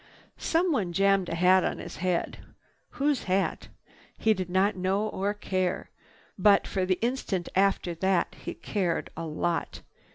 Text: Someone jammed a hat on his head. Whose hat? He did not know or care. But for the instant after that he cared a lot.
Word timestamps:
Someone 0.39 0.93
jammed 0.93 1.29
a 1.29 1.35
hat 1.35 1.63
on 1.63 1.77
his 1.77 1.97
head. 1.97 2.39
Whose 2.97 3.25
hat? 3.25 3.67
He 4.17 4.33
did 4.33 4.49
not 4.49 4.75
know 4.75 5.07
or 5.07 5.35
care. 5.35 5.91
But 6.39 6.65
for 6.65 6.87
the 6.87 6.97
instant 7.05 7.49
after 7.55 7.93
that 7.93 8.35
he 8.43 8.55
cared 8.55 9.11
a 9.15 9.27
lot. 9.27 9.81